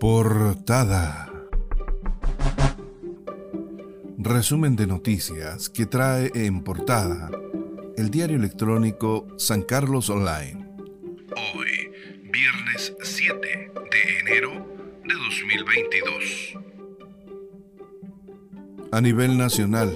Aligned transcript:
Portada. 0.00 1.30
Resumen 4.16 4.74
de 4.74 4.86
noticias 4.86 5.68
que 5.68 5.84
trae 5.84 6.30
en 6.34 6.64
portada 6.64 7.30
el 7.98 8.10
diario 8.10 8.38
electrónico 8.38 9.26
San 9.36 9.60
Carlos 9.60 10.08
Online. 10.08 10.66
Hoy, 11.54 11.92
viernes 12.32 12.94
7 13.02 13.36
de 13.40 14.18
enero 14.20 14.66
de 15.04 15.14
2022. 15.14 16.58
A 18.92 19.02
nivel 19.02 19.36
nacional, 19.36 19.94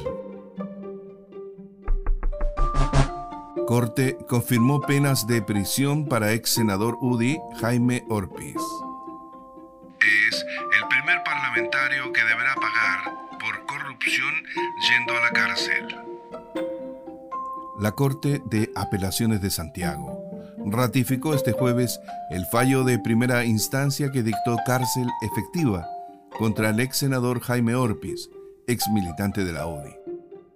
Corte 3.67 4.19
confirmó 4.29 4.83
penas 4.83 5.27
de 5.27 5.41
prisión 5.41 6.07
para 6.07 6.35
ex 6.35 6.51
senador 6.51 6.99
UDI 7.01 7.39
Jaime 7.59 8.05
Orpiz. 8.11 8.61
Que 11.55 11.61
deberá 11.61 12.55
pagar 12.57 13.15
por 13.39 13.65
corrupción 13.67 14.35
yendo 14.89 15.17
a 15.17 15.21
la 15.21 15.31
cárcel. 15.31 15.97
La 17.79 17.93
Corte 17.93 18.43
de 18.47 18.73
Apelaciones 18.75 19.41
de 19.41 19.51
Santiago 19.51 20.21
ratificó 20.67 21.33
este 21.33 21.53
jueves 21.53 22.01
el 22.31 22.45
fallo 22.47 22.83
de 22.83 22.99
primera 22.99 23.45
instancia 23.45 24.11
que 24.11 24.25
dictó 24.25 24.57
cárcel 24.67 25.09
efectiva 25.23 25.87
contra 26.37 26.71
el 26.71 26.81
ex 26.81 26.97
senador 26.97 27.41
Jaime 27.41 27.77
Orpiz, 27.77 28.31
ex 28.67 28.89
militante 28.89 29.45
de 29.45 29.53
la 29.53 29.67
UDI 29.67 30.05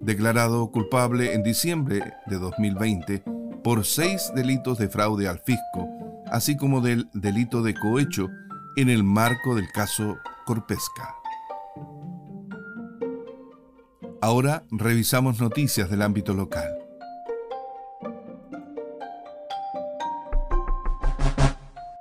declarado 0.00 0.70
culpable 0.70 1.34
en 1.34 1.42
diciembre 1.42 2.14
de 2.26 2.38
2020 2.38 3.22
por 3.62 3.84
seis 3.84 4.30
delitos 4.34 4.78
de 4.78 4.88
fraude 4.88 5.28
al 5.28 5.40
fisco, 5.40 5.88
así 6.30 6.56
como 6.56 6.80
del 6.80 7.08
delito 7.12 7.62
de 7.62 7.74
cohecho 7.74 8.28
en 8.76 8.88
el 8.88 9.02
marco 9.02 9.56
del 9.56 9.68
caso 9.70 10.18
Corpesca. 10.48 11.14
Ahora 14.22 14.64
revisamos 14.70 15.42
noticias 15.42 15.90
del 15.90 16.00
ámbito 16.00 16.32
local. 16.32 16.74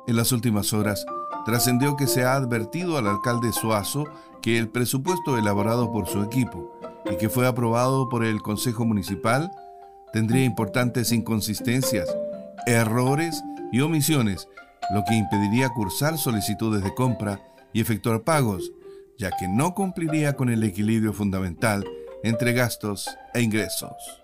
En 0.06 0.16
las 0.16 0.32
últimas 0.32 0.74
horas, 0.74 1.06
trascendió 1.50 1.96
que 1.96 2.06
se 2.06 2.22
ha 2.22 2.36
advertido 2.36 2.96
al 2.96 3.08
alcalde 3.08 3.52
Suazo 3.52 4.04
que 4.40 4.56
el 4.56 4.68
presupuesto 4.68 5.36
elaborado 5.36 5.90
por 5.90 6.06
su 6.06 6.22
equipo 6.22 6.78
y 7.10 7.16
que 7.16 7.28
fue 7.28 7.44
aprobado 7.44 8.08
por 8.08 8.24
el 8.24 8.40
Consejo 8.40 8.84
Municipal 8.84 9.50
tendría 10.12 10.44
importantes 10.44 11.10
inconsistencias, 11.10 12.08
errores 12.68 13.42
y 13.72 13.80
omisiones, 13.80 14.46
lo 14.94 15.02
que 15.02 15.16
impediría 15.16 15.70
cursar 15.70 16.18
solicitudes 16.18 16.84
de 16.84 16.94
compra 16.94 17.40
y 17.72 17.80
efectuar 17.80 18.22
pagos, 18.22 18.70
ya 19.18 19.32
que 19.36 19.48
no 19.48 19.74
cumpliría 19.74 20.36
con 20.36 20.50
el 20.50 20.62
equilibrio 20.62 21.12
fundamental 21.12 21.84
entre 22.22 22.52
gastos 22.52 23.10
e 23.34 23.42
ingresos. 23.42 24.22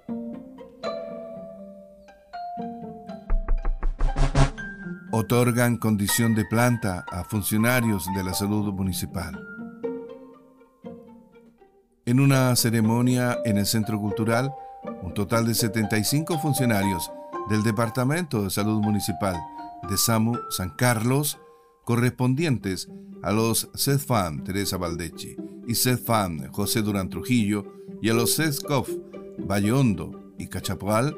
Otorgan 5.19 5.79
condición 5.79 6.35
de 6.35 6.45
planta 6.45 7.07
a 7.11 7.25
funcionarios 7.25 8.05
de 8.15 8.23
la 8.23 8.35
salud 8.35 8.71
municipal. 8.75 9.43
En 12.05 12.21
una 12.21 12.55
ceremonia 12.55 13.39
en 13.47 13.57
el 13.57 13.65
Centro 13.65 13.99
Cultural, 13.99 14.53
un 15.03 15.15
total 15.15 15.47
de 15.47 15.55
75 15.55 16.39
funcionarios 16.39 17.11
del 17.49 17.63
Departamento 17.63 18.43
de 18.43 18.51
Salud 18.51 18.83
Municipal 18.83 19.37
de 19.89 19.97
SAMU 19.97 20.39
San 20.51 20.69
Carlos, 20.77 21.39
correspondientes 21.85 22.91
a 23.23 23.33
los 23.33 23.71
CEDFAM 23.75 24.45
Teresa 24.45 24.77
Valdechi 24.77 25.35
y 25.67 25.77
CEDFAM 25.77 26.53
José 26.53 26.83
Durán 26.83 27.09
Trujillo, 27.09 27.65
y 28.03 28.11
a 28.11 28.13
los 28.13 28.37
CESCOF 28.37 28.91
Valle 29.39 29.73
Hondo 29.73 30.35
y 30.37 30.49
Cachapoal 30.49 31.17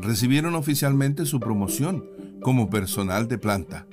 recibieron 0.00 0.56
oficialmente 0.56 1.26
su 1.26 1.38
promoción 1.38 2.15
como 2.42 2.70
personal 2.70 3.28
de 3.28 3.38
planta, 3.38 3.86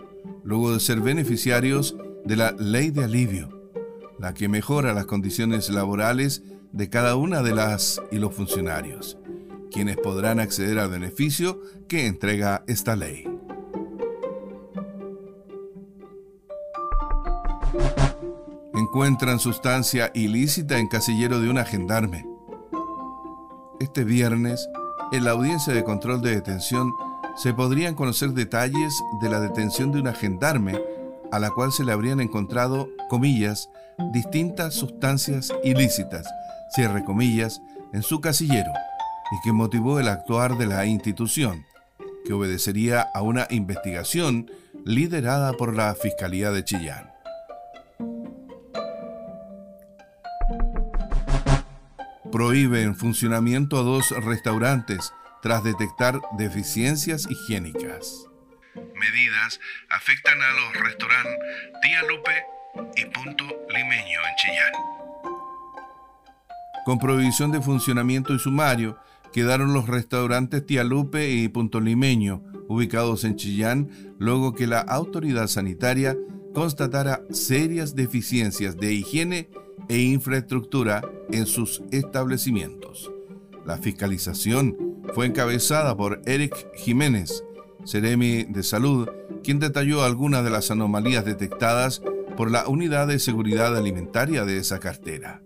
luego 0.44 0.74
de 0.74 0.80
ser 0.80 1.02
beneficiarios 1.02 1.96
de 2.26 2.36
la 2.36 2.52
Ley 2.58 2.92
de 2.92 3.04
Alivio, 3.04 3.72
la 4.20 4.34
que 4.34 4.48
mejora 4.48 4.94
las 4.94 5.06
condiciones 5.06 5.70
laborales 5.70 6.44
de 6.72 6.90
cada 6.90 7.16
una 7.16 7.42
de 7.42 7.54
las 7.54 8.02
y 8.12 8.18
los 8.18 8.34
funcionarios, 8.34 9.18
quienes 9.72 9.98
podrán 9.98 10.40
acceder 10.40 10.80
al 10.80 10.90
beneficio 10.90 11.62
que 11.88 12.08
entrega 12.08 12.64
esta 12.68 12.96
ley. 12.96 13.34
encuentran 18.94 19.40
sustancia 19.40 20.12
ilícita 20.14 20.78
en 20.78 20.88
casillero 20.88 21.40
de 21.40 21.50
un 21.50 21.58
gendarme. 21.66 22.28
Este 23.80 24.04
viernes, 24.04 24.70
en 25.12 25.24
la 25.24 25.32
audiencia 25.32 25.74
de 25.74 25.84
control 25.84 26.22
de 26.22 26.36
detención, 26.36 26.94
se 27.36 27.54
podrían 27.54 27.96
conocer 27.96 28.32
detalles 28.32 28.94
de 29.22 29.30
la 29.30 29.40
detención 29.40 29.92
de 29.92 30.00
una 30.00 30.14
gendarme 30.14 30.80
a 31.32 31.40
la 31.40 31.50
cual 31.50 31.72
se 31.72 31.84
le 31.84 31.92
habrían 31.92 32.20
encontrado, 32.20 32.90
comillas, 33.10 33.70
distintas 34.12 34.76
sustancias 34.76 35.52
ilícitas, 35.64 36.28
cierre 36.76 37.04
comillas, 37.04 37.62
en 37.92 38.04
su 38.04 38.22
casillero, 38.22 38.72
y 39.32 39.42
que 39.44 39.52
motivó 39.52 40.00
el 40.00 40.08
actuar 40.08 40.58
de 40.58 40.68
la 40.68 40.86
institución, 40.86 41.66
que 42.26 42.34
obedecería 42.34 43.02
a 43.02 43.22
una 43.22 43.48
investigación 43.50 44.50
liderada 44.86 45.54
por 45.54 45.76
la 45.76 45.96
Fiscalía 45.96 46.52
de 46.52 46.64
Chillán. 46.64 47.14
prohíbe 52.34 52.82
en 52.82 52.96
funcionamiento 52.96 53.78
a 53.78 53.84
dos 53.84 54.10
restaurantes 54.10 55.14
tras 55.44 55.62
detectar 55.62 56.22
deficiencias 56.38 57.28
higiénicas. 57.30 58.30
Medidas 58.76 59.60
afectan 59.90 60.42
a 60.42 60.52
los 60.54 60.84
restaurantes 60.84 61.38
Tía 61.82 62.02
Lupe 62.04 62.32
y 62.96 63.06
Punto 63.06 63.44
Limeño 63.68 64.20
en 64.22 64.36
Chillán. 64.38 64.72
Con 66.86 66.98
prohibición 66.98 67.52
de 67.52 67.62
funcionamiento 67.62 68.34
y 68.34 68.40
sumario, 68.40 68.98
quedaron 69.34 69.74
los 69.74 69.88
restaurantes 69.88 70.66
Tía 70.66 70.86
Lupe 70.86 71.30
y 71.30 71.50
Punto 71.50 71.82
Limeño, 71.82 72.42
ubicados 72.70 73.26
en 73.26 73.36
Chillán, 73.36 74.16
luego 74.20 74.54
que 74.54 74.66
la 74.66 74.80
autoridad 74.80 75.48
sanitaria 75.48 76.16
constatara 76.54 77.22
serias 77.32 77.96
deficiencias 77.96 78.78
de 78.78 78.94
higiene 78.94 79.50
e 79.90 79.98
infraestructura 80.00 81.02
en 81.34 81.48
sus 81.48 81.84
establecimientos. 81.92 83.12
La 83.66 83.78
fiscalización 83.78 84.83
fue 85.14 85.28
encabezada 85.28 85.96
por 85.96 86.22
Eric 86.26 86.74
Jiménez, 86.76 87.46
Ceremi 87.86 88.44
de 88.44 88.64
Salud, 88.64 89.08
quien 89.44 89.60
detalló 89.60 90.04
algunas 90.04 90.44
de 90.44 90.50
las 90.50 90.72
anomalías 90.72 91.24
detectadas 91.26 92.02
por 92.36 92.50
la 92.50 92.68
Unidad 92.68 93.06
de 93.08 93.20
Seguridad 93.20 93.78
Alimentaria 93.78 94.44
de 94.46 94.58
esa 94.58 94.80
cartera. 94.80 95.44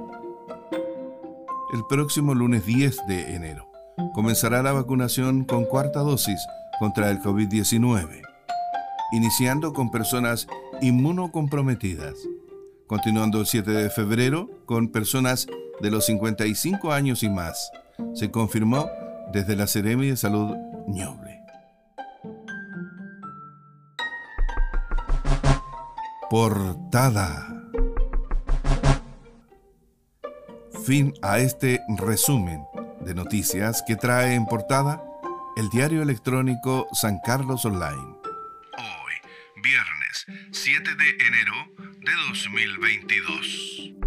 El 1.71 1.85
próximo 1.85 2.35
lunes 2.35 2.65
10 2.65 3.07
de 3.09 3.35
enero 3.35 3.71
comenzará 4.15 4.63
la 4.63 4.73
vacunación 4.73 5.45
con 5.45 5.67
cuarta 5.67 6.01
dosis 6.01 6.41
contra 6.79 7.11
el 7.11 7.21
COVID-19, 7.21 8.23
iniciando 9.13 9.75
con 9.75 9.91
personas 9.91 10.47
inmunocomprometidas, 10.81 12.15
continuando 12.87 13.41
el 13.41 13.47
7 13.47 13.71
de 13.71 13.91
febrero 13.91 14.49
con 14.65 14.89
personas 14.89 15.47
de 15.83 15.91
los 15.91 16.07
55 16.07 16.91
años 16.91 17.23
y 17.23 17.29
más. 17.29 17.71
Se 18.15 18.31
confirmó 18.31 18.89
desde 19.35 19.55
la 19.55 19.67
Seremi 19.67 20.09
de 20.09 20.17
Salud 20.17 20.57
Ñoble. 20.87 21.43
Portada. 26.31 27.58
Fin 30.85 31.13
a 31.23 31.39
este 31.39 31.81
resumen 31.97 32.65
de 33.01 33.15
noticias 33.15 33.83
que 33.87 33.97
trae 33.97 34.35
en 34.35 34.47
portada 34.47 35.03
el 35.57 35.69
diario 35.71 36.03
electrónico 36.03 36.87
San 36.93 37.19
Carlos 37.25 37.65
Online. 37.65 38.17
Hoy, 38.77 39.15
viernes 39.63 40.27
7 40.53 40.95
de 40.95 41.11
enero 41.27 41.55
de 42.01 42.13
2022. 42.29 43.98